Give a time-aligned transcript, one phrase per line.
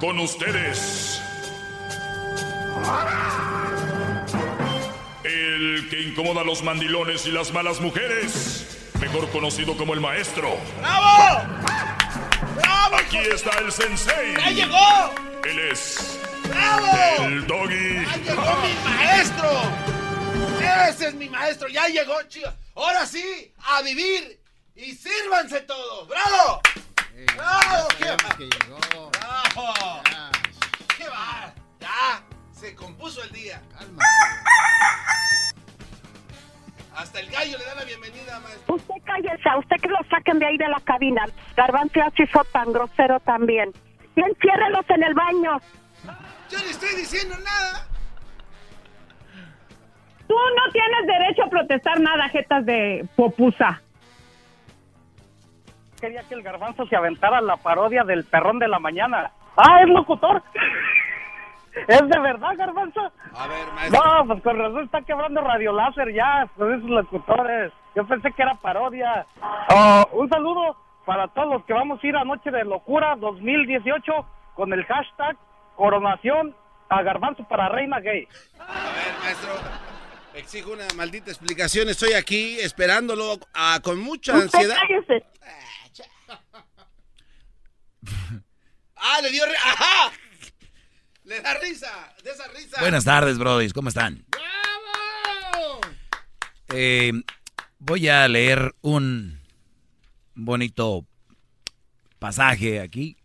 [0.00, 1.22] Con ustedes.
[5.24, 8.90] El que incomoda a los mandilones y las malas mujeres.
[9.00, 10.58] Mejor conocido como el maestro.
[10.80, 11.42] ¡Bravo!
[12.56, 12.96] ¡Bravo!
[12.96, 14.34] Aquí está el sensei.
[14.36, 15.14] ¡Ya llegó!
[15.44, 16.18] Él es.
[16.44, 17.24] ¡Bravo!
[17.24, 18.04] El doggy.
[18.04, 19.50] ¡Ya llegó mi maestro!
[20.90, 21.68] ¡Ese es mi maestro!
[21.68, 22.52] ¡Ya llegó, chicos!
[22.74, 24.40] Ahora sí, a vivir
[24.74, 26.06] y sírvanse todos.
[26.06, 26.60] ¡Bravo!
[27.36, 27.88] ¡Bravo!
[27.98, 28.36] ¡Qué va!
[28.36, 29.10] que llegó.
[29.10, 29.72] ¡Bravo!
[30.10, 30.30] Ya,
[30.96, 31.52] ¡Qué va!
[31.80, 33.62] Ya, se compuso el día.
[33.72, 34.04] cálmate.
[36.94, 38.74] Hasta el gallo le da la bienvenida, maestro.
[38.74, 41.26] Usted cállese, a usted que lo saquen de ahí de la cabina.
[41.54, 43.72] Garbanzo así fue tan grosero también.
[44.14, 45.60] Y enciérrelos en el baño.
[46.50, 47.86] Yo le estoy diciendo nada.
[50.26, 53.80] Tú no tienes derecho a protestar nada, jetas de popusa.
[56.06, 59.32] Quería que el garbanzo se aventara la parodia del perrón de la mañana.
[59.56, 60.40] ¡Ah, es locutor!
[61.88, 63.00] ¿Es de verdad, garbanzo?
[63.34, 64.00] A ver, maestro.
[64.04, 67.72] No, pues con razón está quebrando Radio Láser ya, con esos locutores.
[67.96, 69.26] Yo pensé que era parodia.
[69.68, 74.12] Oh, un saludo para todos los que vamos a ir a Noche de Locura 2018
[74.54, 75.36] con el hashtag
[75.74, 76.54] coronación
[76.88, 78.28] a garbanzo para reina gay.
[78.60, 79.85] A ver, maestro.
[80.36, 81.88] Exijo una maldita explicación.
[81.88, 84.76] Estoy aquí esperándolo ah, con mucha Usted ansiedad.
[84.76, 85.26] cállese.
[88.96, 89.44] ¡Ah, le dio...
[89.44, 90.12] ri- ¡Ajá!
[91.24, 92.80] Le da risa, de esa risa.
[92.80, 93.72] Buenas tardes, brodis.
[93.72, 94.24] ¿Cómo están?
[94.28, 95.80] ¡Bravo!
[96.68, 97.12] Eh,
[97.78, 99.40] voy a leer un
[100.34, 101.06] bonito
[102.18, 103.16] pasaje aquí.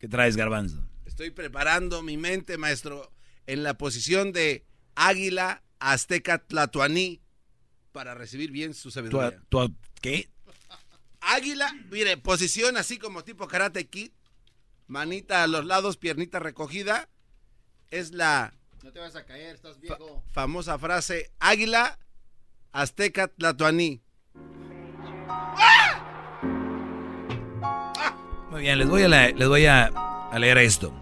[0.00, 0.84] ¿Qué traes, Garbanzo?
[1.04, 3.12] Estoy preparando mi mente, maestro,
[3.46, 4.64] en la posición de
[4.94, 7.20] águila azteca tlatoaní
[7.92, 9.40] para recibir bien su ¿Tú, sabiduría.
[9.48, 10.30] tú- qué?
[11.20, 14.10] Águila, mire, posición así como tipo karate kid,
[14.88, 17.08] manita a los lados, piernita recogida,
[17.90, 18.52] es la
[18.82, 20.24] No te vas a caer, estás fa- viejo.
[20.32, 21.98] famosa frase águila
[22.72, 24.02] azteca tlatoaní.
[28.50, 30.92] Muy bien, les voy, a la- les voy a, a leer esto.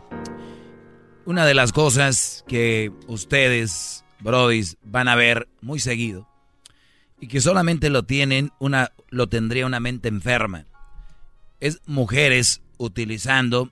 [1.31, 6.27] Una de las cosas que ustedes, brodis, van a ver muy seguido
[7.21, 10.67] y que solamente lo tienen una, lo tendría una mente enferma,
[11.61, 13.71] es mujeres utilizando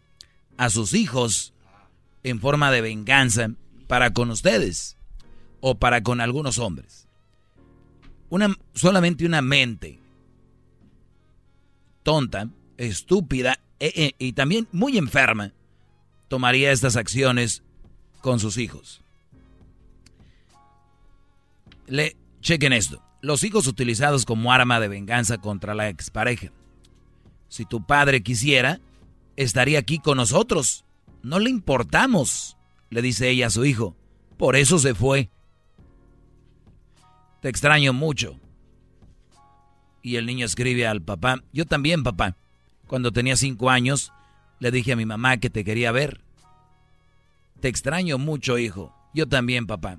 [0.57, 1.53] a sus hijos
[2.23, 3.51] en forma de venganza
[3.89, 4.97] para con ustedes
[5.61, 7.09] o para con algunos hombres.
[8.29, 9.99] Una, solamente una mente
[12.05, 15.55] tonta, estúpida e- e- y también muy enferma
[16.29, 17.63] tomaría estas acciones
[18.21, 19.03] con sus hijos.
[21.87, 23.03] Le chequen esto.
[23.21, 26.53] Los hijos utilizados como arma de venganza contra la expareja.
[27.49, 28.81] Si tu padre quisiera,
[29.37, 30.85] estaría aquí con nosotros.
[31.23, 32.57] No le importamos,
[32.91, 33.97] le dice ella a su hijo.
[34.37, 35.31] Por eso se fue.
[37.41, 38.39] Te extraño mucho.
[40.03, 42.37] Y el niño escribe al papá, yo también papá.
[42.87, 44.13] Cuando tenía cinco años,
[44.61, 46.21] le dije a mi mamá que te quería ver.
[47.61, 48.95] Te extraño mucho, hijo.
[49.15, 49.99] Yo también, papá.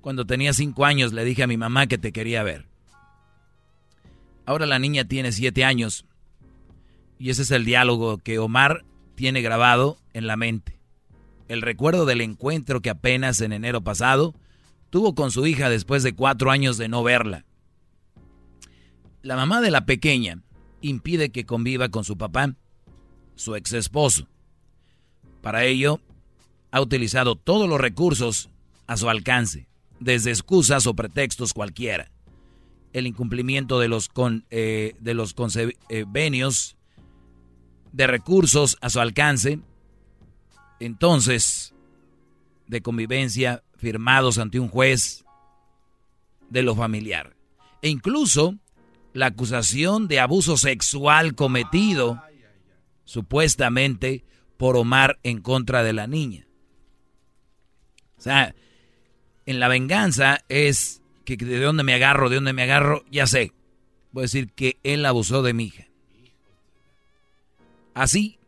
[0.00, 2.66] Cuando tenía cinco años, le dije a mi mamá que te quería ver.
[4.44, 6.04] Ahora la niña tiene siete años.
[7.18, 8.84] Y ese es el diálogo que Omar
[9.14, 10.78] tiene grabado en la mente.
[11.48, 14.34] El recuerdo del encuentro que apenas en enero pasado
[14.90, 17.44] tuvo con su hija después de cuatro años de no verla.
[19.22, 20.42] La mamá de la pequeña
[20.80, 22.56] impide que conviva con su papá,
[23.34, 24.26] su ex esposo.
[25.40, 26.00] Para ello,
[26.70, 28.48] ha utilizado todos los recursos
[28.86, 29.66] a su alcance,
[30.00, 32.10] desde excusas o pretextos cualquiera.
[32.92, 36.76] El incumplimiento de los, con, eh, de los convenios
[37.92, 39.60] de recursos a su alcance,
[40.80, 41.74] entonces,
[42.66, 45.24] de convivencia firmados ante un juez
[46.50, 47.36] de lo familiar.
[47.82, 48.56] E incluso
[49.12, 52.22] la acusación de abuso sexual cometido
[53.12, 54.24] supuestamente
[54.56, 56.46] por Omar en contra de la niña.
[58.16, 58.54] O sea,
[59.44, 63.52] en la venganza es que de dónde me agarro, de dónde me agarro, ya sé.
[64.12, 65.88] Voy a decir que él abusó de mi hija.
[67.92, 68.38] Así,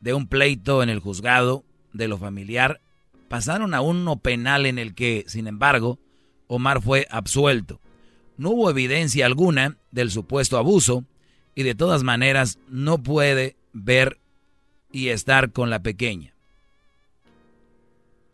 [0.00, 1.64] de un pleito en el juzgado
[1.94, 2.82] de lo familiar,
[3.28, 5.98] pasaron a uno penal en el que, sin embargo,
[6.48, 7.80] Omar fue absuelto.
[8.36, 11.06] No hubo evidencia alguna del supuesto abuso
[11.54, 14.18] y de todas maneras no puede ver
[14.90, 16.32] y estar con la pequeña.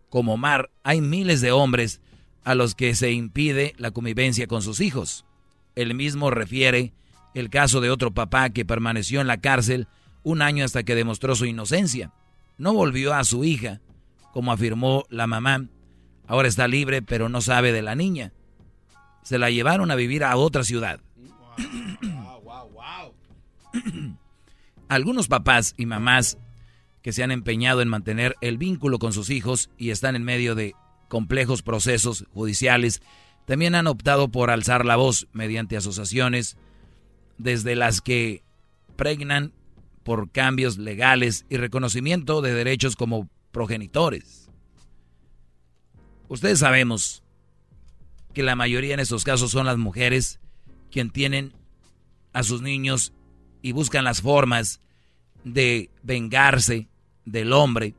[0.08, 2.00] Como Omar, hay miles de hombres
[2.44, 5.24] a los que se impide la convivencia con sus hijos.
[5.74, 6.92] El mismo refiere
[7.34, 9.88] el caso de otro papá que permaneció en la cárcel
[10.22, 12.12] un año hasta que demostró su inocencia.
[12.58, 13.80] No volvió a su hija,
[14.32, 15.66] como afirmó la mamá.
[16.28, 18.32] Ahora está libre, pero no sabe de la niña.
[19.22, 21.00] Se la llevaron a vivir a otra ciudad.
[24.92, 26.36] Algunos papás y mamás
[27.00, 30.54] que se han empeñado en mantener el vínculo con sus hijos y están en medio
[30.54, 30.74] de
[31.08, 33.00] complejos procesos judiciales,
[33.46, 36.58] también han optado por alzar la voz mediante asociaciones,
[37.38, 38.42] desde las que
[38.94, 39.54] pregnan
[40.02, 44.50] por cambios legales y reconocimiento de derechos como progenitores.
[46.28, 47.22] Ustedes sabemos
[48.34, 50.38] que la mayoría en estos casos son las mujeres
[50.90, 51.54] quien tienen
[52.34, 53.14] a sus niños
[53.62, 54.80] y buscan las formas
[55.44, 56.88] de vengarse
[57.24, 57.94] del hombre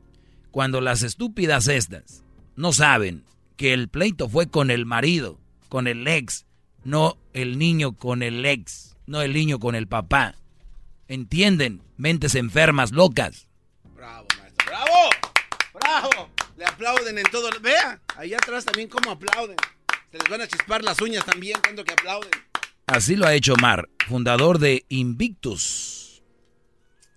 [0.50, 2.22] cuando las estúpidas estas
[2.56, 3.24] no saben
[3.56, 6.46] que el pleito fue con el marido, con el ex,
[6.84, 10.36] no el niño con el ex, no el niño con el papá.
[11.08, 11.82] ¿Entienden?
[11.96, 13.48] Mentes enfermas, locas.
[13.94, 14.66] Bravo, maestro.
[14.66, 15.10] Bravo.
[15.74, 16.30] Bravo.
[16.56, 17.50] Le aplauden en todo.
[17.60, 19.56] Vea, ahí atrás también cómo aplauden.
[20.10, 22.30] Se les van a chispar las uñas también cuando que aplauden.
[22.86, 26.22] Así lo ha hecho Omar, fundador de Invictus.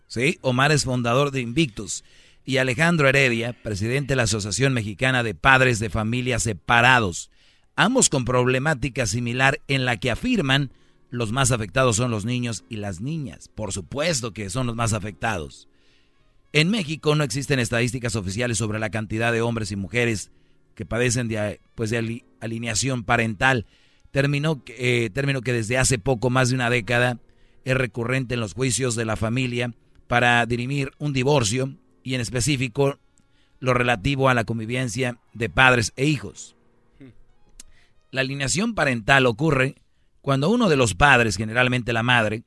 [0.08, 2.06] Sí, Omar es fundador de Invictus.
[2.46, 7.30] Y Alejandro Heredia, presidente de la Asociación Mexicana de Padres de Familias Separados.
[7.76, 10.72] Ambos con problemática similar en la que afirman
[11.10, 13.50] los más afectados son los niños y las niñas.
[13.54, 15.68] Por supuesto que son los más afectados.
[16.54, 20.32] En México no existen estadísticas oficiales sobre la cantidad de hombres y mujeres
[20.76, 23.66] que padecen de, pues, de alineación parental.
[24.12, 27.20] Terminó, eh, término que desde hace poco más de una década
[27.66, 29.74] es recurrente en los juicios de la familia
[30.08, 32.98] para dirimir un divorcio y en específico
[33.60, 36.56] lo relativo a la convivencia de padres e hijos.
[38.12, 39.76] La alineación parental ocurre
[40.22, 42.44] cuando uno de los padres, generalmente la madre,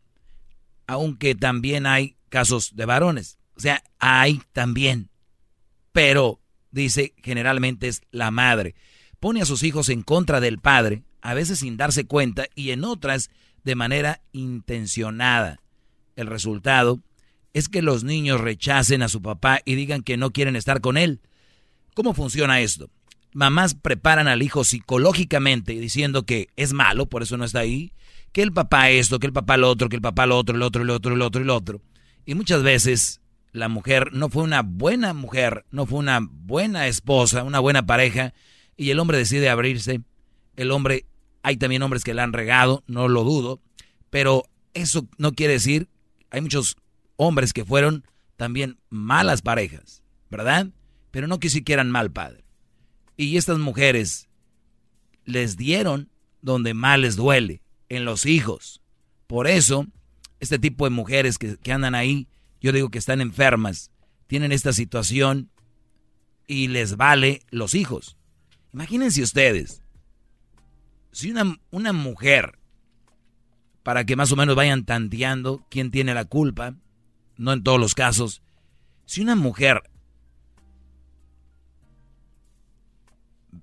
[0.86, 5.10] aunque también hay casos de varones, o sea, hay también,
[5.92, 6.40] pero
[6.70, 8.74] dice generalmente es la madre,
[9.18, 12.84] pone a sus hijos en contra del padre, a veces sin darse cuenta y en
[12.84, 13.30] otras
[13.64, 15.60] de manera intencionada.
[16.16, 17.00] El resultado
[17.52, 20.96] es que los niños rechacen a su papá y digan que no quieren estar con
[20.96, 21.20] él.
[21.94, 22.90] ¿Cómo funciona esto?
[23.32, 27.92] mamás preparan al hijo psicológicamente diciendo que es malo, por eso no está ahí,
[28.32, 30.62] que el papá esto, que el papá lo otro, que el papá lo otro, el
[30.62, 31.82] otro, el otro, el otro, el otro.
[32.26, 33.20] Y muchas veces
[33.52, 38.34] la mujer no fue una buena mujer, no fue una buena esposa, una buena pareja,
[38.76, 40.00] y el hombre decide abrirse.
[40.56, 41.06] El hombre,
[41.42, 43.60] hay también hombres que la han regado, no lo dudo,
[44.10, 44.44] pero
[44.74, 45.88] eso no quiere decir,
[46.30, 46.76] hay muchos
[47.16, 48.04] hombres que fueron
[48.36, 50.68] también malas parejas, ¿verdad?
[51.10, 52.44] Pero no que siquiera mal padre.
[53.16, 54.28] Y estas mujeres
[55.24, 56.08] les dieron
[56.42, 58.80] donde más les duele, en los hijos.
[59.26, 59.86] Por eso,
[60.38, 62.28] este tipo de mujeres que, andan ahí,
[62.62, 63.90] yo digo que están enfermas,
[64.26, 65.50] tienen esta situación
[66.46, 68.16] y les vale los hijos.
[68.72, 69.82] Imagínense ustedes,
[71.12, 72.58] si una, una mujer,
[73.82, 76.74] para que más o menos vayan tanteando quién tiene la culpa,
[77.36, 78.42] no en todos los casos,
[79.06, 79.82] si una mujer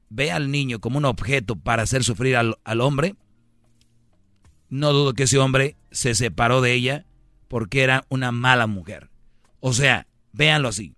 [0.10, 3.16] ve al niño como un objeto para hacer sufrir al, hombre,
[4.70, 7.06] no dudo que ese hombre se separó de ella
[7.48, 9.10] porque era una mala mujer.
[9.60, 10.96] O sea, véanlo así.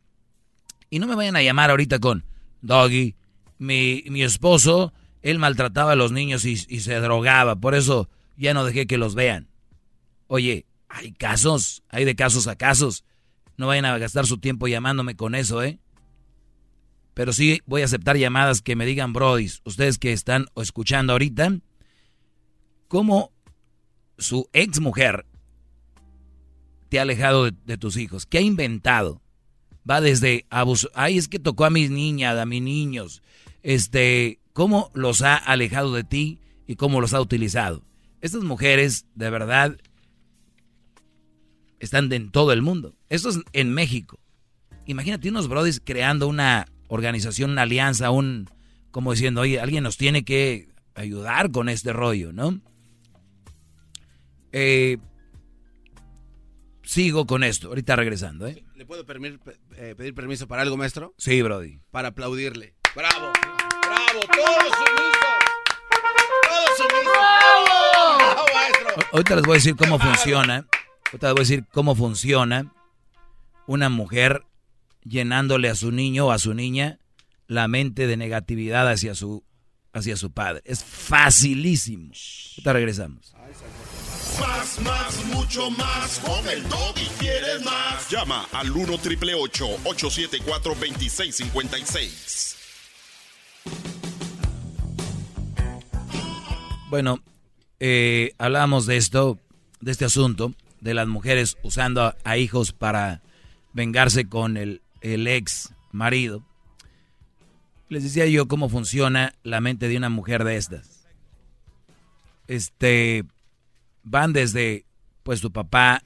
[0.89, 2.25] Y no me vayan a llamar ahorita con,
[2.62, 3.15] Doggy,
[3.58, 8.63] mi, mi esposo, él maltrataba a los niños y, se drogaba, por eso ya no
[8.63, 9.49] dejé que los vean.
[10.27, 13.03] Oye, hay casos, hay de casos a casos.
[13.57, 15.79] No vayan a gastar su tiempo llamándome con eso, ¿eh?
[17.13, 21.59] Pero sí voy a aceptar llamadas que me digan, Brodis, ustedes que están escuchando ahorita,
[22.88, 23.33] cómo
[24.17, 25.25] su ex mujer
[26.88, 28.25] te ha alejado de, de tus hijos.
[28.25, 29.21] ¿Qué ha inventado?
[29.89, 30.89] Va desde abuso.
[30.93, 33.21] Ay, es que tocó a mis niñas, a mis niños.
[33.63, 37.81] Este, cómo los ha alejado de ti y cómo los ha utilizado.
[38.19, 39.77] Estas mujeres, de verdad,
[41.79, 42.97] están en todo el mundo.
[43.07, 44.19] Esto es en México.
[44.85, 48.49] Imagínate unos brodis creando una organización, una alianza, un
[48.91, 52.59] como diciendo, oye, alguien nos tiene que ayudar con este rollo, ¿no?
[54.51, 54.97] Eh,
[56.83, 58.61] sigo con esto, ahorita regresando, ¿eh?
[58.75, 61.13] ¿Le puedo eh, pedir permiso para algo, maestro?
[61.17, 61.79] Sí, Brody.
[61.91, 62.75] Para aplaudirle.
[62.93, 63.31] ¡Bravo!
[64.27, 64.43] ¡Bravo!
[64.45, 65.38] ¡Todos sumisos!
[66.47, 67.13] ¡Todos sumisos!
[67.13, 68.17] ¡Bravo!
[68.17, 69.07] ¡Bravo, maestro!
[69.13, 70.65] Ahorita les voy a decir cómo funciona.
[71.05, 72.73] Ahorita les voy a decir cómo funciona
[73.67, 74.43] una mujer
[75.03, 76.99] llenándole a su niño o a su niña
[77.47, 79.43] la mente de negatividad hacia su,
[79.93, 80.61] hacia su padre.
[80.65, 82.11] Es facilísimo.
[82.57, 83.33] Ahorita regresamos.
[84.39, 86.19] Más, más, mucho más.
[86.19, 86.63] Con el
[86.95, 88.09] y quieres más.
[88.09, 92.58] Llama al 1 triple 874 2656.
[96.89, 97.19] Bueno,
[97.79, 99.39] eh, hablamos de esto,
[99.79, 103.22] de este asunto, de las mujeres usando a hijos para
[103.74, 106.43] vengarse con el el ex marido,
[107.88, 111.08] les decía yo cómo funciona la mente de una mujer de estas.
[112.48, 113.24] Este,
[114.03, 114.86] van desde,
[115.24, 116.03] pues tu papá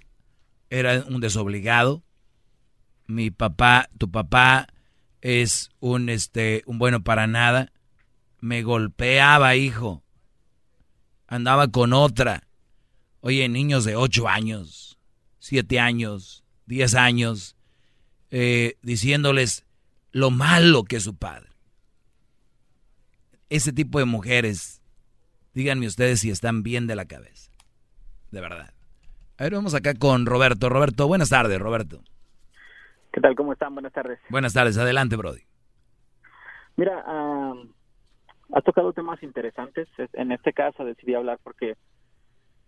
[0.69, 2.03] era un desobligado,
[3.07, 4.67] mi papá, tu papá
[5.21, 7.71] es un, este, un bueno para nada,
[8.39, 10.02] me golpeaba, hijo,
[11.33, 12.43] andaba con otra.
[13.21, 14.99] Oye, niños de 8 años,
[15.39, 17.55] 7 años, 10 años,
[18.29, 19.65] eh, diciéndoles
[20.11, 21.49] lo malo que es su padre.
[23.49, 24.81] Ese tipo de mujeres,
[25.53, 27.51] díganme ustedes si están bien de la cabeza.
[28.31, 28.71] De verdad.
[29.37, 30.69] A ver, vamos acá con Roberto.
[30.69, 32.03] Roberto, buenas tardes, Roberto.
[33.11, 33.35] ¿Qué tal?
[33.35, 33.73] ¿Cómo están?
[33.73, 34.19] Buenas tardes.
[34.29, 35.41] Buenas tardes, adelante, Brody.
[36.75, 37.03] Mira,
[38.53, 39.87] has tocado temas interesantes.
[40.13, 41.75] En este caso decidí hablar porque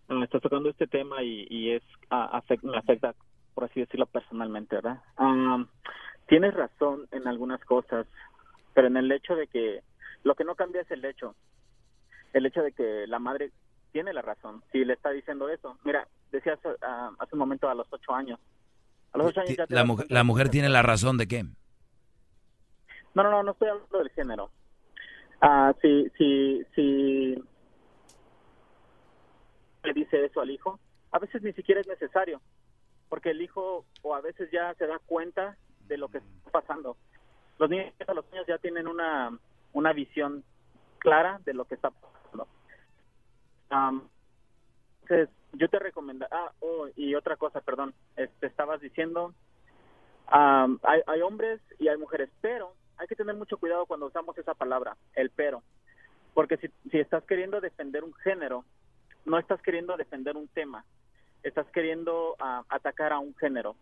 [0.10, 1.84] me estás tocando este tema y, es
[2.64, 3.16] me afecta
[3.54, 5.02] por así decirlo personalmente, ¿verdad?
[6.28, 8.06] tienes razón en algunas cosas,
[8.74, 9.82] pero en el hecho de que
[10.24, 11.36] lo que no cambia es el hecho,
[12.34, 13.52] el hecho de que la madre
[13.92, 15.78] tiene la razón, si le está diciendo eso.
[15.86, 18.40] Mira, decías ah, hace un momento a los ocho años.
[19.14, 21.44] A los ocho años ya la, mujer, la mujer tiene la razón de qué?
[23.14, 24.52] No, no, no, no estoy hablando del género.
[25.48, 27.36] Ah, si, si, si
[29.84, 30.80] le dice eso al hijo,
[31.12, 32.42] a veces ni siquiera es necesario
[33.10, 35.56] porque el hijo o a veces ya se da cuenta
[35.88, 36.98] de lo que está pasando.
[37.60, 39.38] Los niños, los niños ya tienen una,
[39.74, 40.44] una visión
[40.98, 42.48] clara de lo que está pasando.
[45.04, 49.36] entonces, yo te recomiendo, ah, oh, y otra cosa, perdón, este, estabas diciendo,
[50.26, 54.54] hay, hay hombres y hay mujeres, pero hay que tener mucho cuidado cuando usamos esa
[54.54, 55.64] palabra, el pero,
[56.34, 58.66] porque si, si estás queriendo defender un género,
[59.26, 60.86] no estás queriendo defender un tema,
[61.44, 63.76] estás queriendo ah, atacar a un género,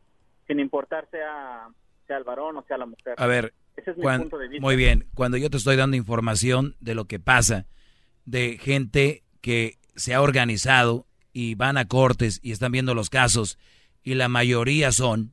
[0.48, 1.68] sin importar sea,
[2.08, 3.16] sea el varón o sea la mujer.
[3.18, 4.66] A ver, Ese es mi punto de vista.
[4.66, 7.66] muy bien, cuando yo te estoy dando información de lo que pasa,
[8.26, 13.58] de gente que se ha organizado y van a cortes y están viendo los casos
[14.04, 15.33] y la mayoría son,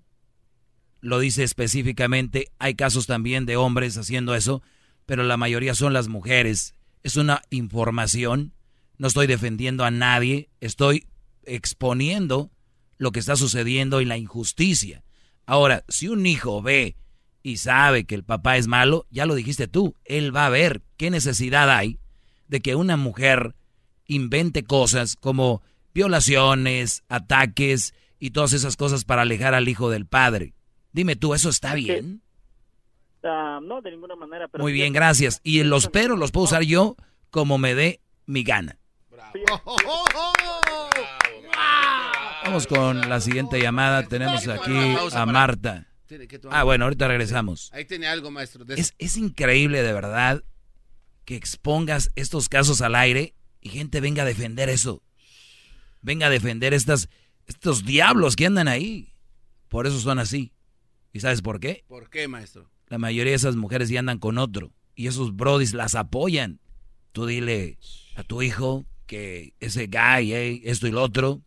[1.00, 4.62] lo dice específicamente, hay casos también de hombres haciendo eso,
[5.07, 6.75] pero la mayoría son las mujeres.
[7.02, 8.52] Es una información,
[8.99, 11.07] no estoy defendiendo a nadie, estoy
[11.45, 12.50] exponiendo
[12.99, 15.02] lo que está sucediendo y la injusticia.
[15.47, 16.97] Ahora, si un hijo ve
[17.42, 20.83] y sabe que el papá es malo, ya lo dijiste tú, él va a ver
[20.97, 21.99] qué necesidad hay
[22.49, 23.54] de que una mujer
[24.07, 25.62] invente cosas como
[25.95, 30.54] violaciones, ataques y todas esas cosas para alejar al hijo del padre.
[30.92, 32.23] Dime tú, ¿eso está bien?
[33.23, 34.49] Ah, no, de ninguna manera.
[34.59, 35.40] Muy bien, gracias.
[35.44, 36.97] Y los pero los puedo usar yo
[37.30, 38.78] como me dé mi gana.
[42.44, 44.06] Vamos con la siguiente llamada.
[44.09, 45.87] Tenemos aquí a Marta.
[46.50, 47.70] Ah, bueno, ahorita regresamos.
[47.73, 48.64] Ahí tiene algo, maestro.
[48.68, 50.42] Es, es increíble, de verdad,
[51.25, 55.02] que expongas estos casos al aire y gente venga a defender eso.
[56.02, 57.09] Venga a defender estas,
[57.47, 59.14] estos diablos que andan ahí.
[59.68, 60.52] Por eso son así.
[61.12, 61.85] ¿Y sabes por qué?
[61.88, 62.71] ¿Por qué, maestro?
[62.88, 64.73] La mayoría de esas mujeres ya andan con otro.
[64.95, 66.61] Y esos brodis las apoyan.
[67.12, 67.79] Tú dile
[68.17, 71.43] a tu hijo que ese guy, esto y lo otro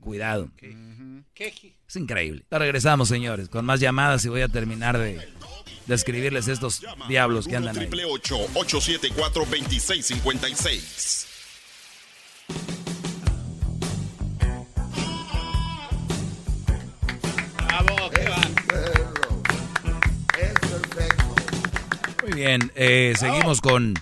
[0.00, 0.50] Cuidado.
[1.86, 2.44] Es increíble.
[2.50, 5.28] Ya regresamos, señores, con más llamadas y voy a terminar de
[5.86, 7.88] describirles estos diablos que andan ahí.
[7.88, 11.29] 874 2656
[22.40, 23.92] bien, eh, seguimos con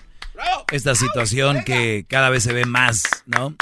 [0.71, 3.53] esta situación que cada vez se ve más, ¿no?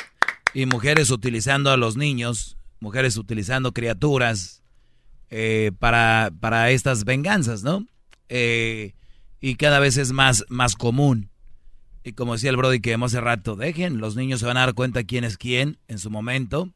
[0.53, 4.61] Y mujeres utilizando a los niños, mujeres utilizando criaturas
[5.31, 7.87] eh, para, para estas venganzas, ¿no?
[8.29, 8.93] Eh,
[9.41, 11.31] y cada vez es más, más común.
[12.03, 14.75] Y como decía el Brody que hace rato, dejen, los niños se van a dar
[14.75, 16.69] cuenta quién es quién en su momento.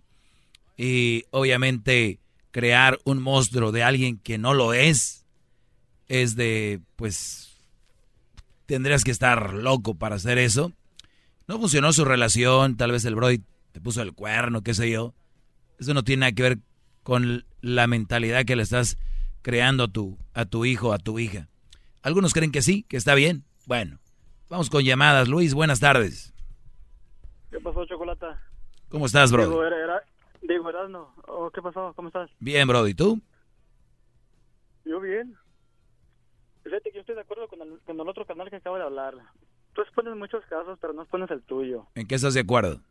[0.75, 2.17] Y obviamente
[2.49, 5.27] crear un monstruo de alguien que no lo es,
[6.07, 7.50] es de, pues,
[8.71, 10.71] tendrías que estar loco para hacer eso.
[11.45, 15.13] No funcionó su relación, tal vez el Brody te puso el cuerno, qué sé yo.
[15.77, 16.57] Eso no tiene nada que ver
[17.03, 18.97] con la mentalidad que le estás
[19.41, 21.49] creando a tu, a tu hijo, a tu hija.
[22.01, 23.43] Algunos creen que sí, que está bien.
[23.67, 23.99] Bueno,
[24.47, 25.27] vamos con llamadas.
[25.27, 26.33] Luis, buenas tardes.
[27.51, 28.41] ¿Qué pasó, Chocolata?
[28.87, 29.49] ¿Cómo estás, bro?
[29.49, 30.03] Digo, era, era,
[30.43, 31.13] digo Erasno.
[31.27, 31.91] Oh, ¿Qué pasó?
[31.93, 32.29] ¿Cómo estás?
[32.39, 32.87] Bien, bro.
[32.87, 33.19] ¿Y tú?
[34.85, 35.35] Yo bien.
[36.63, 38.83] Fíjate que yo estoy de acuerdo con el, con el otro canal que acabo de
[38.83, 39.15] hablar.
[39.73, 41.87] Tú expones muchos casos, pero no expones el tuyo.
[41.95, 42.81] ¿En qué estás de acuerdo?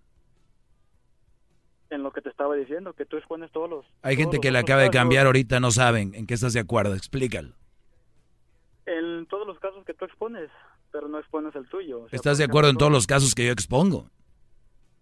[1.90, 3.86] En lo que te estaba diciendo, que tú expones todos los...
[4.02, 5.00] Hay todos gente los que le acaba de casos.
[5.00, 6.94] cambiar ahorita, no saben en qué estás de acuerdo.
[6.94, 7.54] Explícalo.
[8.86, 10.50] En todos los casos que tú expones,
[10.92, 12.02] pero no expones el tuyo.
[12.02, 14.08] O sea, ¿Estás de acuerdo en todos los casos que yo expongo?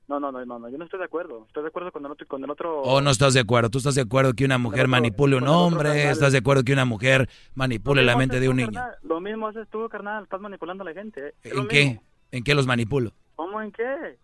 [0.08, 1.44] No, no, no, no, yo no estoy de acuerdo.
[1.48, 2.26] Estoy de acuerdo con el otro...
[2.26, 2.80] Con el otro...
[2.80, 3.68] ¿O no estás de acuerdo?
[3.68, 6.08] ¿Tú estás de acuerdo que una mujer manipule un otro hombre?
[6.10, 8.72] ¿Estás de acuerdo que una mujer manipule la mente de tú, un niño?
[8.72, 8.96] carnal.
[9.02, 10.24] Lo mismo haces tú, carnal.
[10.24, 11.28] Estás manipulando a la gente.
[11.28, 11.34] ¿eh?
[11.42, 11.68] Es ¿En mismo.
[11.68, 12.00] qué?
[12.32, 13.12] ¿En qué los manipulo?
[13.36, 14.18] ¿Cómo en qué?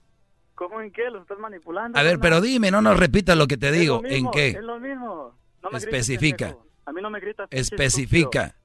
[0.55, 1.11] ¿Cómo en qué?
[1.11, 1.99] Los estás manipulando.
[1.99, 2.23] A ver, carnal.
[2.23, 4.01] pero dime, no nos repitas lo que te digo.
[4.05, 4.49] ¿En qué?
[4.49, 5.35] Es lo mismo.
[5.63, 6.57] No me Especifica.
[6.87, 7.47] A mí no me gritas.
[7.51, 8.47] Especifica.
[8.47, 8.65] estúpido.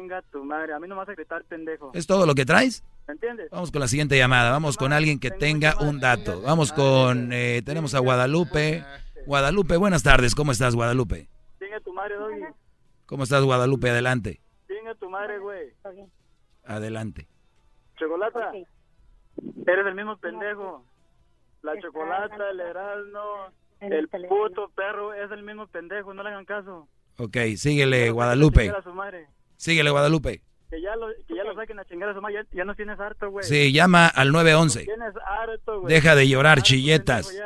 [0.00, 0.72] Chinga tu madre.
[0.74, 1.92] A mí no me vas a gritar, pendejo.
[1.94, 2.82] ¿Es todo lo que traes?
[3.06, 3.50] ¿Me entiendes?
[3.50, 4.50] Vamos con la siguiente llamada.
[4.50, 6.40] Vamos con alguien que tenga un dato.
[6.42, 7.32] Vamos con...
[7.32, 8.84] eh, tenemos a Guadalupe.
[9.26, 10.34] Guadalupe, buenas tardes.
[10.34, 11.28] ¿Cómo estás, Guadalupe?
[11.84, 12.42] Tu madre, Doggy.
[13.06, 13.90] ¿Cómo estás, Guadalupe?
[13.90, 14.40] Adelante.
[14.68, 15.72] Chinga tu madre, güey.
[16.64, 17.26] Adelante.
[17.98, 18.52] Chocolata.
[19.66, 20.84] Eres el mismo pendejo.
[21.62, 23.48] La chocolata, el Erasmo,
[23.80, 26.12] en el puto perro es el mismo pendejo.
[26.12, 26.88] No le hagan caso.
[27.18, 28.72] Ok, síguele, Guadalupe.
[29.56, 30.42] Síguele, Guadalupe.
[30.72, 32.36] Que ya lo, que ya lo saquen a chingar a su madre.
[32.50, 33.44] Ya, ya nos tienes harto, güey.
[33.44, 34.84] Sí, llama al 911.
[34.86, 35.92] Tienes harto, güey.
[35.94, 37.38] Deja de llorar, Harto, chilletas.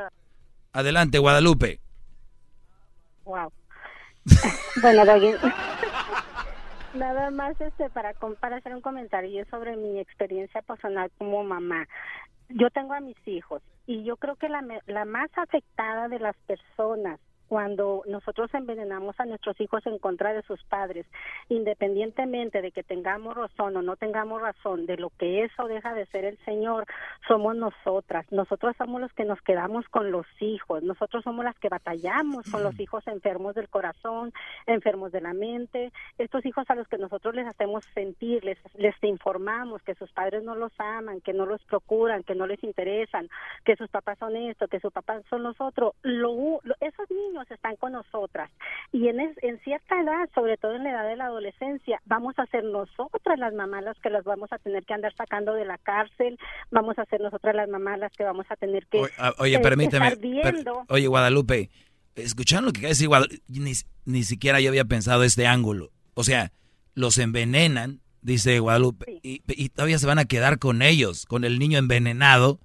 [0.73, 1.81] Adelante, Guadalupe.
[3.25, 3.53] Wow.
[4.81, 5.03] bueno.
[6.95, 11.85] Nada más este para, com- para hacer un comentario sobre mi experiencia personal como mamá.
[12.49, 16.21] Yo tengo a mis hijos y yo creo que la, me- la más afectada de
[16.21, 21.07] las personas cuando nosotros envenenamos a nuestros hijos en contra de sus padres,
[21.49, 25.95] independientemente de que tengamos razón o no tengamos razón de lo que es o deja
[25.95, 26.87] de ser el Señor,
[27.27, 28.25] somos nosotras.
[28.31, 30.83] Nosotros somos los que nos quedamos con los hijos.
[30.83, 34.33] Nosotros somos las que batallamos con los hijos enfermos del corazón,
[34.67, 35.93] enfermos de la mente.
[36.19, 40.43] Estos hijos a los que nosotros les hacemos sentir, les, les informamos que sus padres
[40.45, 43.29] no los aman, que no los procuran, que no les interesan,
[43.65, 45.95] que sus papás son esto, que sus papás son los otros.
[46.03, 48.51] Lo, lo- esos niños están con nosotras
[48.92, 52.35] y en, es- en cierta edad, sobre todo en la edad de la adolescencia, vamos
[52.38, 55.64] a ser nosotras las mamás las que las vamos a tener que andar sacando de
[55.64, 56.38] la cárcel,
[56.70, 59.03] vamos a ser nosotras las mamás las que vamos a tener que
[59.38, 60.07] Oye, eh, permíteme.
[60.09, 60.85] estar per- viendo.
[60.88, 61.70] oye, Guadalupe,
[62.14, 63.40] escucharon lo que decir Guadalupe.
[63.49, 63.72] Ni,
[64.05, 65.90] ni siquiera yo había pensado este ángulo.
[66.14, 66.51] O sea,
[66.94, 71.59] los envenenan, dice Guadalupe, y, y todavía se van a quedar con ellos, con el
[71.59, 72.59] niño envenenado.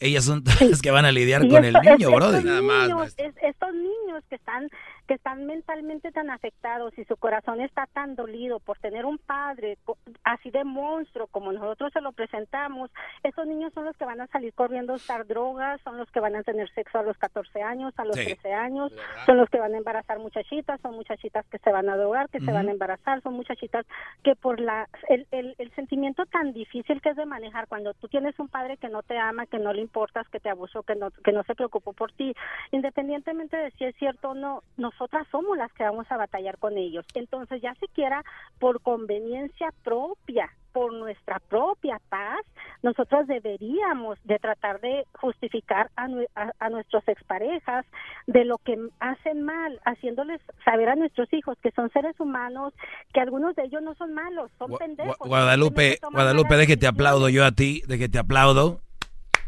[0.00, 2.38] Ellas son las que van a lidiar con el esto- es- niño, brother.
[2.46, 3.90] Estos niños, es- estos niños
[4.28, 4.68] que están
[5.06, 9.76] que están mentalmente tan afectados y su corazón está tan dolido por tener un padre
[10.24, 12.90] así de monstruo como nosotros se lo presentamos,
[13.22, 16.20] estos niños son los que van a salir corriendo a usar drogas, son los que
[16.20, 18.24] van a tener sexo a los 14 años, a los Sí.
[18.26, 18.92] 13 años,
[19.26, 22.40] son los que van a embarazar muchachitas, son muchachitas que se van a drogar, que
[22.40, 23.86] se van a embarazar, son muchachitas
[24.22, 28.08] que por la el, el, el sentimiento tan difícil que es de manejar cuando tú
[28.08, 30.94] tienes un padre que no te ama, que no le importas, que te abusó, que
[30.94, 32.34] no que no se preocupó por ti,
[32.72, 36.76] independientemente de si es cierto o no, nosotras somos las que vamos a batallar con
[36.76, 37.06] ellos.
[37.14, 38.24] Entonces, ya siquiera
[38.58, 42.40] por conveniencia propia, por nuestra propia paz,
[42.82, 47.84] nosotros deberíamos de tratar de justificar a, a- a nuestros exparejas
[48.26, 52.72] de lo que hacen mal, haciéndoles saber a nuestros hijos que son seres humanos,
[53.12, 55.16] que algunos de ellos no son malos, son pendejos.
[55.18, 58.80] Gua- Guadalupe, Guadalupe, de que te aplaudo yo a ti, de que te aplaudo.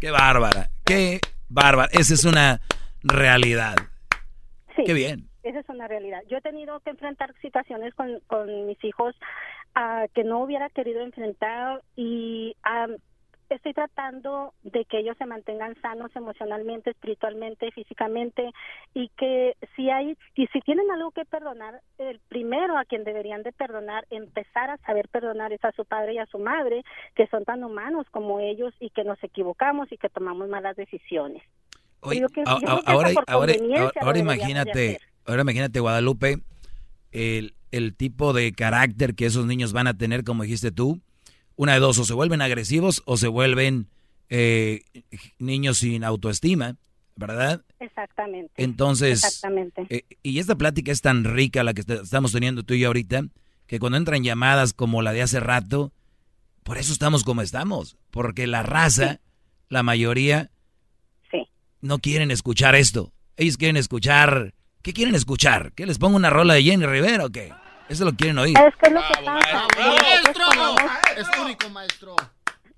[0.01, 1.88] Qué bárbara, qué bárbara.
[1.93, 2.61] Esa es una
[3.05, 3.77] realidad.
[4.77, 4.85] Sí.
[4.85, 5.29] Qué bien.
[5.43, 6.23] Esa es una realidad.
[6.29, 9.15] Yo he tenido que enfrentar situaciones con, con mis hijos
[9.75, 12.87] ah, que no hubiera querido enfrentar y ah,
[13.55, 18.51] estoy tratando de que ellos se mantengan sanos emocionalmente, espiritualmente, físicamente
[18.95, 23.43] y que si hay y si tienen algo que perdonar, el primero a quien deberían
[23.43, 27.27] de perdonar, empezar a saber perdonar es a su padre y a su madre, que
[27.29, 31.43] son tan humanos como ellos y que nos equivocamos y que tomamos malas decisiones.
[32.03, 33.55] Oye, que- a- a- ahora, ahora,
[34.01, 36.43] ahora- imagínate, ahora imagínate Guadalupe,
[37.12, 41.01] el, el tipo de carácter que esos niños van a tener, como dijiste tú,
[41.57, 43.88] una de dos, o se vuelven agresivos o se vuelven
[44.31, 44.83] eh,
[45.38, 46.77] niños sin autoestima,
[47.17, 47.62] ¿verdad?
[47.79, 48.51] Exactamente.
[48.57, 49.87] Entonces, Exactamente.
[49.91, 52.87] eh, y esta plática es tan rica la que est- estamos teniendo tú y yo
[52.88, 53.25] ahorita,
[53.67, 55.93] que cuando entran llamadas como la de hace rato,
[56.62, 59.21] por eso estamos como estamos, porque la raza,
[59.69, 60.51] la mayoría,
[61.83, 63.12] no quieren escuchar esto.
[63.37, 65.73] Ellos quieren escuchar, ¿qué quieren escuchar?
[65.73, 67.53] ¿Que les ponga una rola de Jenny Rivera o qué?
[67.88, 68.57] Eso lo quieren oír.
[68.57, 69.66] Es que es lo que pasa.
[69.77, 70.77] ¡Maestro!
[71.16, 72.16] Es único, maestro.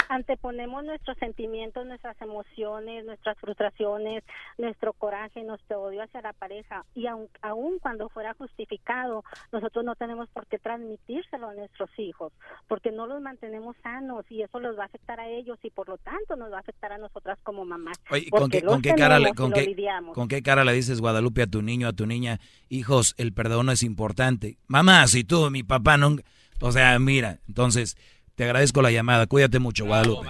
[0.09, 4.25] Anteponemos nuestros sentimientos, nuestras emociones, nuestras frustraciones,
[4.59, 9.95] nuestro coraje, nuestro odio hacia la pareja y aun, aun cuando fuera justificado, nosotros no
[9.95, 12.33] tenemos por qué transmitírselo a nuestros hijos,
[12.69, 15.89] porque no los mantenemos sanos y eso los va a afectar a ellos y por
[15.89, 17.99] lo tanto nos va a afectar a nosotras como mamás.
[18.11, 20.15] Oye, ¿con qué, con qué cara le, tenemos y con lo qué, lidiamos.
[20.15, 23.71] con qué cara le dices Guadalupe a tu niño, a tu niña, hijos, el perdón
[23.71, 24.59] es importante?
[24.67, 26.25] Mamá, si tú, mi papá nunca,
[26.61, 27.97] o sea, mira, entonces
[28.37, 30.29] te agradezco la llamada, cuídate mucho, Guadalupe.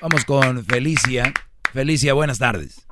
[0.00, 1.24] Vamos con Felicia.
[1.72, 2.86] Felicia, buenas tardes.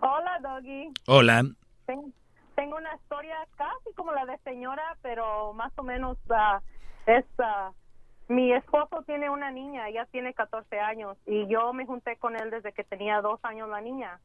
[0.00, 0.88] Hola, Doggy.
[1.06, 1.42] Hola.
[1.86, 2.12] Ten-
[2.56, 6.60] Tengo una historia casi como la de señora, pero más o menos ah,
[7.06, 7.24] es...
[7.38, 7.70] ah,
[8.28, 12.50] mi esposo tiene una niña, ella tiene 14 años, y yo me junté con él
[12.50, 14.20] desde que tenía dos años la niña.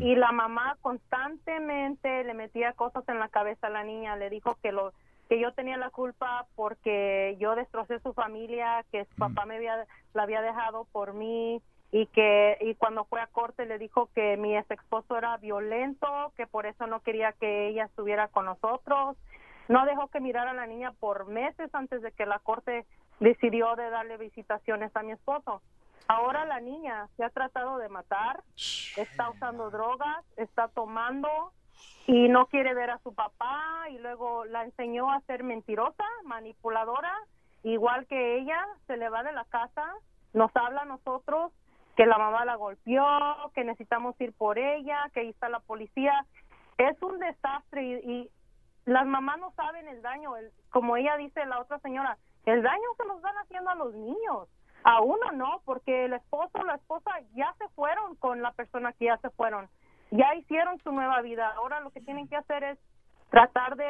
[0.00, 4.56] Y la mamá constantemente le metía cosas en la cabeza a la niña, le dijo
[4.62, 4.92] que lo
[5.30, 9.86] que yo tenía la culpa porque yo destrocé su familia, que su papá me había
[10.12, 11.62] la había dejado por mí
[11.92, 16.32] y que y cuando fue a corte le dijo que mi ex esposo era violento,
[16.36, 19.16] que por eso no quería que ella estuviera con nosotros.
[19.68, 22.84] No dejó que mirara a la niña por meses antes de que la corte
[23.20, 25.62] decidió de darle visitaciones a mi esposo.
[26.08, 28.42] Ahora la niña se ha tratado de matar,
[28.96, 31.52] está usando drogas, está tomando
[32.06, 37.12] y no quiere ver a su papá y luego la enseñó a ser mentirosa, manipuladora,
[37.62, 39.84] igual que ella, se le va de la casa,
[40.32, 41.52] nos habla a nosotros
[41.96, 43.04] que la mamá la golpeó,
[43.54, 46.24] que necesitamos ir por ella, que ahí está la policía.
[46.78, 48.30] Es un desastre y, y
[48.86, 52.16] las mamás no saben el daño, el- como ella dice la otra señora,
[52.46, 54.48] el daño que nos van haciendo a los niños.
[54.82, 58.94] A uno no, porque el esposo o la esposa ya se fueron con la persona
[58.94, 59.68] que ya se fueron.
[60.10, 61.52] Ya hicieron su nueva vida.
[61.56, 62.78] Ahora lo que tienen que hacer es
[63.30, 63.84] tratar de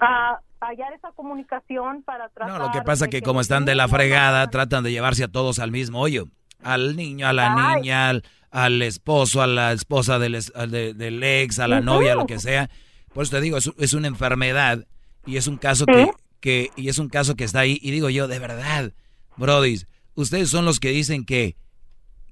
[0.00, 3.74] ah, hallar esa comunicación para tratar No, lo que pasa de que como están de
[3.74, 6.26] la fregada, tratan de llevarse a todos al mismo hoyo.
[6.62, 7.76] Al niño, a la Ay.
[7.80, 11.76] niña, al, al esposo, a la esposa del, es- al de- del ex, a la
[11.78, 11.84] Ujú.
[11.84, 12.70] novia, lo que sea.
[13.12, 14.86] Por eso te digo, es, es una enfermedad
[15.26, 17.78] y es un caso que, que, y es un caso que está ahí.
[17.82, 18.92] Y digo yo, de verdad,
[19.36, 19.82] Brody,
[20.14, 21.56] ustedes son los que dicen que,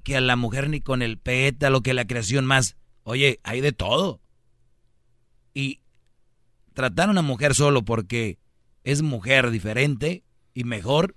[0.04, 2.76] que a la mujer ni con el pétalo, que la creación más.
[3.04, 4.20] Oye, hay de todo.
[5.52, 5.80] Y
[6.72, 8.38] tratar a una mujer solo porque
[8.82, 11.14] es mujer diferente y mejor,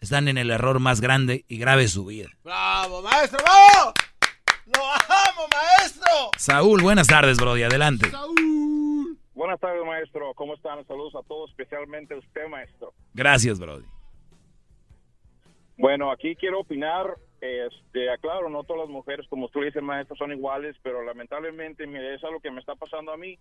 [0.00, 2.28] están en el error más grande y grave de su vida.
[2.42, 3.38] ¡Bravo, maestro!
[3.42, 3.92] ¡Bravo!
[4.66, 6.30] ¡Lo amo, maestro!
[6.36, 8.10] Saúl, buenas tardes, Brody, adelante.
[9.34, 10.32] Buenas tardes, maestro.
[10.34, 10.86] ¿Cómo están?
[10.86, 12.92] Saludos a todos, especialmente a usted, maestro.
[13.14, 13.86] Gracias, Brody.
[15.76, 17.16] Bueno, aquí quiero opinar.
[17.40, 22.14] Este, aclaro, no todas las mujeres, como tú dices, maestro, son iguales, pero lamentablemente, mire,
[22.14, 23.38] es algo que me está pasando a mí.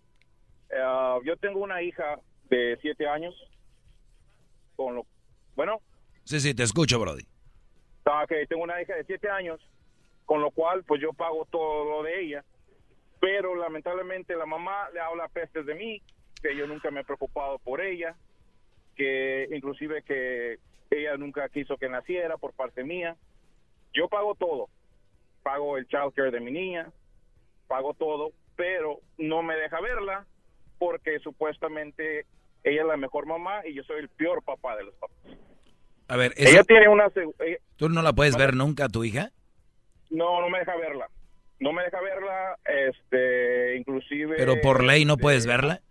[0.69, 3.35] Eh, yo tengo una hija de siete años.
[4.75, 5.05] Con lo,
[5.55, 5.81] bueno,
[6.29, 7.23] Sí, sí, te escucho, Brody.
[8.05, 9.59] Ah, ok, tengo una hija de siete años,
[10.25, 12.45] con lo cual pues yo pago todo lo de ella,
[13.19, 16.03] pero lamentablemente la mamá le habla pestes de mí,
[16.39, 18.15] que yo nunca me he preocupado por ella,
[18.95, 20.59] que inclusive que
[20.91, 23.17] ella nunca quiso que naciera por parte mía.
[23.93, 24.69] Yo pago todo,
[25.43, 26.91] pago el child care de mi niña,
[27.67, 30.25] pago todo, pero no me deja verla
[30.78, 32.25] porque supuestamente
[32.63, 35.17] ella es la mejor mamá y yo soy el peor papá de los papás.
[36.08, 37.06] A ver, eso- Ella tiene una...
[37.39, 39.32] ella- ¿tú no la puedes ver nunca a tu hija?
[40.10, 41.08] No, no me deja verla.
[41.60, 44.36] No me deja verla, este, inclusive...
[44.38, 45.82] Pero por ley no puedes este, verla.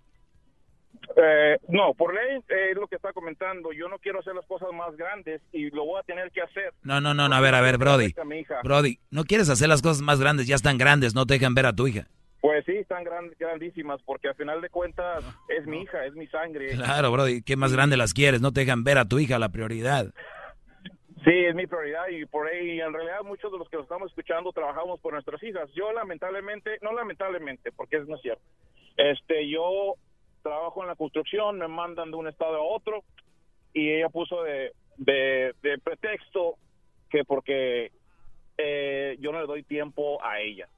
[1.16, 3.72] Eh, no, por ley eh, es lo que está comentando.
[3.72, 6.72] Yo no quiero hacer las cosas más grandes y lo voy a tener que hacer.
[6.82, 8.14] No, no, no, no a ver, a ver, Brody.
[8.62, 11.66] Brody, no quieres hacer las cosas más grandes, ya están grandes, no te dejan ver
[11.66, 12.06] a tu hija.
[12.40, 13.02] Pues sí, están
[13.38, 16.68] grandísimas, porque al final de cuentas es mi hija, es mi sangre.
[16.76, 18.40] Claro, Brody, ¿qué más grande las quieres?
[18.40, 20.14] No te dejan ver a tu hija, la prioridad.
[21.24, 24.08] Sí, es mi prioridad y por ahí, en realidad muchos de los que lo estamos
[24.10, 25.68] escuchando trabajamos por nuestras hijas.
[25.74, 28.42] Yo lamentablemente, no lamentablemente, porque es no es cierto.
[28.96, 29.94] Este, yo
[30.48, 33.04] trabajo en la construcción, me mandan de un estado a otro
[33.72, 36.56] y ella puso de, de, pretexto
[37.10, 37.92] que porque
[38.56, 40.68] eh, yo no le doy tiempo a ella.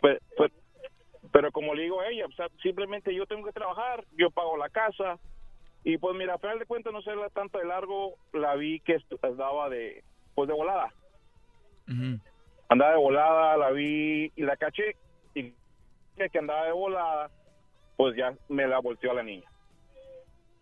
[0.00, 0.52] Pues, pues,
[1.32, 2.26] pero como le digo a ella,
[2.62, 5.18] simplemente yo tengo que trabajar, yo pago la casa.
[5.82, 8.98] Y pues mira, a final de cuentas, no sé tanto de largo, la vi que
[9.22, 10.02] andaba de,
[10.34, 10.92] pues de volada.
[12.68, 14.96] Andaba de volada, la vi y la caché.
[15.34, 15.52] Y
[16.16, 17.30] que andaba de volada,
[17.96, 19.48] pues ya me la volteó a la niña.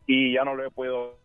[0.07, 1.16] Y ya no le puedo.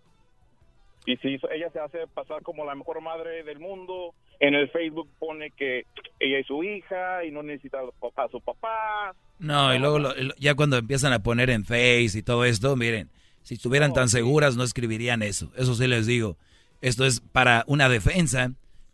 [1.06, 5.10] Y si ella se hace pasar como la mejor madre del mundo, en el Facebook
[5.20, 5.86] pone que
[6.20, 9.16] ella es su hija y no necesita a su papá.
[9.40, 10.00] No, y luego
[10.38, 13.10] ya cuando empiezan a poner en Face y todo esto, miren,
[13.44, 15.52] si estuvieran tan seguras no escribirían eso.
[15.56, 16.38] Eso sí les digo.
[16.82, 18.52] Esto es para una defensa,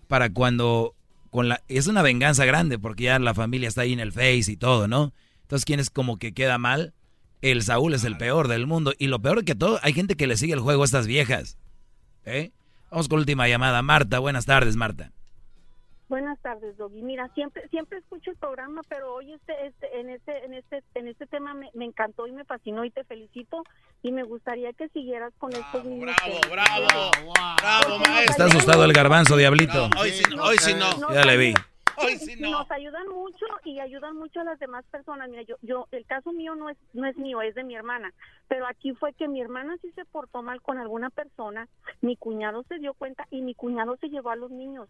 [0.07, 0.95] para cuando
[1.31, 4.51] con la es una venganza grande porque ya la familia está ahí en el Face
[4.51, 5.13] y todo, ¿no?
[5.41, 6.93] Entonces, ¿quién es como que queda mal?
[7.43, 10.27] El Saúl es el peor del mundo y lo peor que todo, hay gente que
[10.27, 11.57] le sigue el juego a estas viejas.
[12.23, 12.51] ¿Eh?
[12.89, 13.81] Vamos con la última llamada.
[13.81, 15.11] Marta, buenas tardes, Marta.
[16.07, 17.01] Buenas tardes, Doggy.
[17.01, 21.07] Mira, siempre siempre escucho el programa, pero hoy este, este en este en este en
[21.09, 23.63] este tema me, encantó y me fascinó y te felicito
[24.03, 26.15] y me gustaría que siguieras con estos niños.
[26.15, 27.11] Bravo, bravo,
[27.57, 28.31] bravo, maestro.
[28.31, 29.89] Está asustado el garbanzo, diablito.
[29.99, 31.13] hoy sí no, hoy sí no.
[31.13, 31.53] Ya le vi.
[32.19, 32.51] Sí no.
[32.51, 35.29] Nos ayudan mucho y ayudan mucho a las demás personas.
[35.29, 38.13] Mira, yo, yo, el caso mío no es, no es mío, es de mi hermana.
[38.47, 41.67] Pero aquí fue que mi hermana sí se portó mal con alguna persona,
[42.01, 44.89] mi cuñado se dio cuenta y mi cuñado se llevó a los niños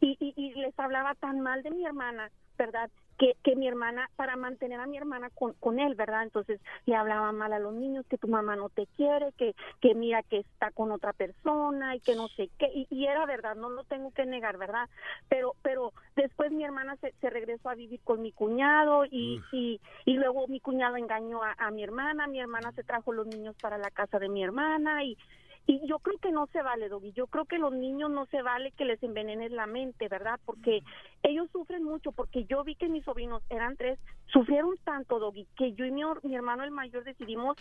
[0.00, 2.90] y, y, les hablaba tan mal de mi hermana, ¿verdad?
[3.20, 6.22] Que, que mi hermana, para mantener a mi hermana con, con él, ¿verdad?
[6.22, 9.94] Entonces le hablaba mal a los niños, que tu mamá no te quiere, que, que
[9.94, 12.86] mira que está con otra persona y que no sé qué.
[12.88, 14.88] Y, era verdad, no lo tengo que negar, ¿verdad?
[15.28, 19.82] Pero, pero después mi hermana se, se regresó a vivir con mi cuñado y, y,
[20.06, 23.54] y, luego mi cuñado engañó a, a mi hermana, mi hermana se trajo los niños
[23.60, 25.18] para la casa de mi hermana y
[25.66, 27.12] y yo creo que no se vale, Doggy.
[27.12, 30.40] Yo creo que los niños no se vale que les envenenen la mente, ¿verdad?
[30.44, 30.82] Porque
[31.22, 35.72] ellos sufren mucho, porque yo vi que mis sobrinos eran tres, sufrieron tanto, Doggy, que
[35.74, 37.56] yo y mi, mi hermano el mayor decidimos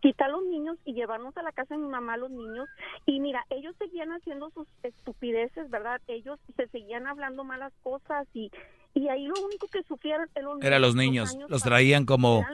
[0.00, 2.68] quitar a los niños y llevarnos a la casa de mi mamá a los niños.
[3.06, 6.00] Y mira, ellos seguían haciendo sus estupideces, ¿verdad?
[6.06, 8.50] Ellos se seguían hablando malas cosas y,
[8.94, 10.28] y ahí lo único que sufrieron
[10.62, 11.36] eran los niños.
[11.48, 12.44] Los, traían como,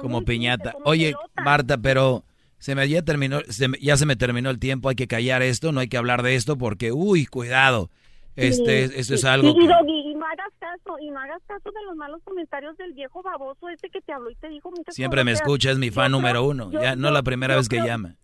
[0.00, 0.74] como piñata.
[0.84, 2.24] Oye, Marta, pero
[2.58, 3.40] se me ya terminó,
[3.80, 6.34] ya se me terminó el tiempo, hay que callar esto, no hay que hablar de
[6.34, 7.90] esto porque, uy, cuidado.
[8.36, 9.48] Este, esto es algo.
[9.48, 13.20] Y, y, no hagas caso, y no hagas caso de los malos comentarios del viejo
[13.20, 16.44] baboso este que te habló y te dijo Siempre me escucha, es mi fan número
[16.44, 18.14] uno, ya no la primera vez que llama.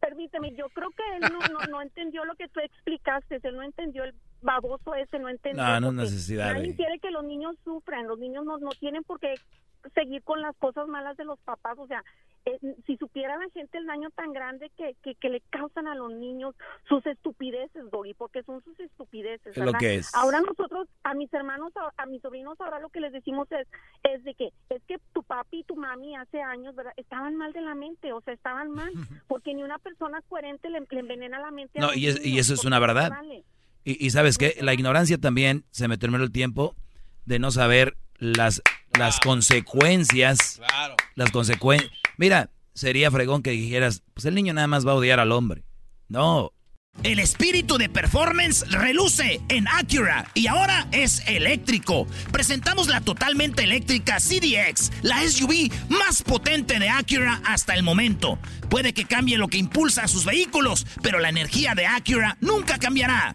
[0.00, 4.04] Permíteme, yo creo que él no, no, entendió lo que tú explicaste, él no entendió
[4.04, 5.64] el baboso ese, no entendió.
[5.64, 6.52] No, no necesidad.
[6.52, 9.34] Nadie quiere que los niños sufran, los niños no, no tienen por qué
[9.94, 12.04] seguir con las cosas malas de los papás, o sea,
[12.46, 16.12] eh, si supiera la gente el daño tan grande que, que, le causan a los
[16.12, 16.54] niños
[16.86, 19.56] sus estupideces, Doggy, porque son sus estupideces.
[19.56, 20.14] Lo que es.
[20.14, 23.66] Ahora nosotros, a mis hermanos, a, mis sobrinos, ahora lo que les decimos es,
[24.02, 26.92] es de que, es que tu papi y tu mami hace años, ¿verdad?
[26.98, 28.92] Estaban mal de la mente, o sea, estaban mal,
[29.26, 31.80] porque ni una persona coherente le, envenena la mente.
[31.80, 33.10] No, y, y, eso es una verdad.
[33.84, 36.74] Y, y sabes que la ignorancia también, se me terminó el tiempo
[37.24, 38.62] de no saber las,
[38.98, 40.60] las consecuencias.
[40.66, 40.96] Claro.
[41.14, 41.90] Las consecuencias.
[42.16, 45.64] Mira, sería fregón que dijeras, pues el niño nada más va a odiar al hombre.
[46.08, 46.52] No.
[47.02, 52.06] El espíritu de performance reluce en Acura y ahora es eléctrico.
[52.30, 58.38] Presentamos la totalmente eléctrica CDX, la SUV más potente de Acura hasta el momento.
[58.70, 62.78] Puede que cambie lo que impulsa a sus vehículos, pero la energía de Acura nunca
[62.78, 63.34] cambiará